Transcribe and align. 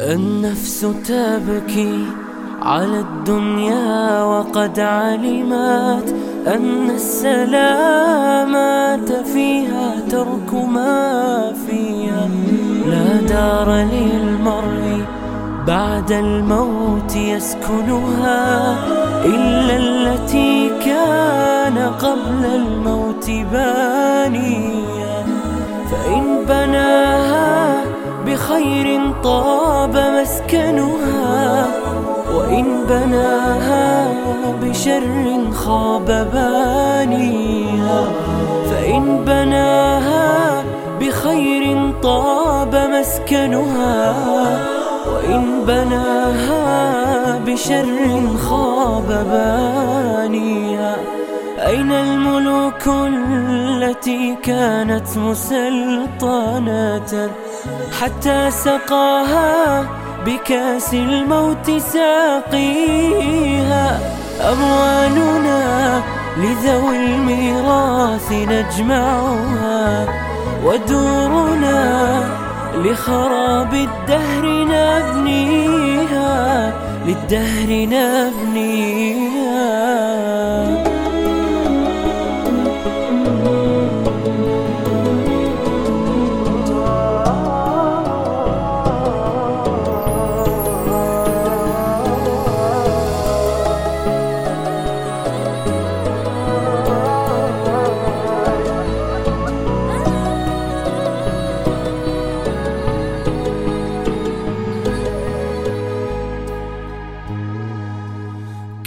النفس 0.00 0.80
تبكي 0.80 2.06
على 2.62 3.00
الدنيا 3.00 4.22
وقد 4.22 4.80
علمت 4.80 6.14
أن 6.46 6.90
السلامات 6.90 8.32
فيها 9.12 10.00
ترك 10.10 10.54
ما 10.54 11.52
فيها. 11.66 12.28
لا 12.86 13.20
دار 13.28 13.72
للمرء 13.72 15.04
بعد 15.66 16.12
الموت 16.12 17.16
يسكنها 17.16 18.76
إلا 19.24 19.76
التي 19.76 20.70
كان 20.84 21.78
قبل 21.78 22.44
الموت 22.54 23.30
بانيا. 23.52 25.24
فإن 25.90 26.44
بناها 26.48 27.84
بخير 28.26 29.12
طاب 29.24 29.59
مسكنها 30.30 31.66
وإن 32.34 32.86
بناها 32.88 34.12
بشر 34.62 35.04
خاب 35.52 36.04
بانيها 36.32 38.04
فإن 38.70 39.24
بناها 39.24 40.64
بخير 41.00 41.92
طاب 42.02 42.74
مسكنها 42.74 44.14
وإن 45.12 45.64
بناها 45.66 47.38
بشر 47.46 47.86
خاب 48.48 49.26
بانيها 49.30 50.96
أين 51.66 51.92
الملوك 51.92 52.86
التي 52.86 54.36
كانت 54.42 55.18
مسلطنة 55.18 57.10
حتى 58.00 58.50
سقاها 58.50 59.86
بكأس 60.26 60.94
الموت 60.94 61.70
ساقيها 61.92 63.20
أموالنا 64.52 66.02
لذوي 66.36 66.96
الميراث 66.96 68.32
نجمعها 68.32 70.06
ودورنا 70.64 72.24
لخراب 72.74 73.74
الدهر 73.74 74.44
نبنيها 74.64 76.30
للدهر 77.06 77.68
نبنيها 77.68 78.89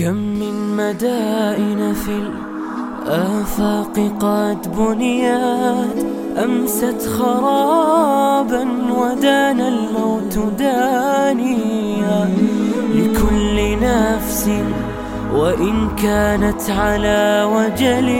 كم 0.00 0.16
من 0.16 0.76
مدائن 0.76 1.92
في 1.92 2.22
الآفاق 3.06 3.94
قد 4.20 4.76
بنيت 4.76 6.06
أمست 6.44 7.08
خرابا 7.18 8.68
ودان 8.98 9.60
الموت 9.60 10.38
دانيا. 10.58 12.30
لكل 12.94 13.76
نفس 13.82 14.50
وإن 15.34 15.88
كانت 16.02 16.70
على 16.70 17.48
وجل 17.54 18.10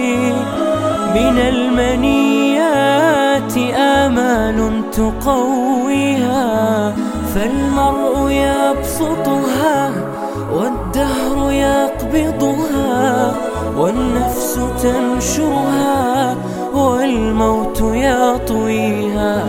من 1.14 1.38
المنيات 1.38 2.78
آمال 3.76 4.90
تقويها 4.92 6.50
فالمرء 7.34 8.30
يبسطها 8.30 9.59
يقبضها 12.14 13.34
والنفس 13.76 14.58
تنشرها 14.82 16.36
والموت 16.74 17.80
يطويها 17.80 19.44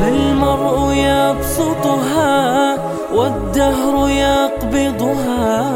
فالمرء 0.00 0.92
يبسطها 0.92 2.76
والدهر 3.14 4.08
يقبضها 4.08 5.66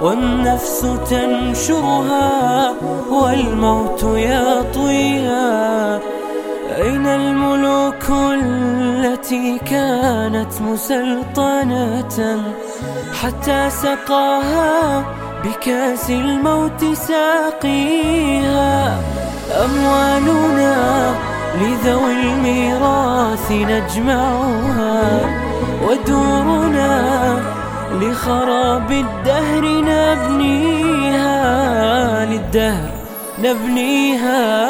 والنفس 0.00 0.86
تنشرها 1.10 2.72
والموت 3.10 4.02
يطويها 4.02 6.00
أين 6.76 7.06
الملوك 7.06 8.10
التي 8.10 9.58
كانت 9.58 10.60
مسلطنة 10.60 12.38
حتى 13.22 13.70
سقاها 13.70 15.04
بكأس 15.46 16.10
الموت 16.10 16.84
ساقيها. 16.84 18.98
أموالنا 19.64 21.14
لذوي 21.60 22.12
الميراث 22.12 23.52
نجمعها. 23.52 25.20
ودورنا 25.88 27.38
لخراب 27.92 28.90
الدهر 28.90 29.64
نبنيها. 29.64 31.34
للدهر 32.24 32.90
نبنيها. 33.38 34.66